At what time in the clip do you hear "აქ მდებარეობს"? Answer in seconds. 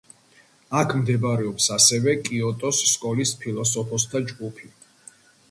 0.77-1.67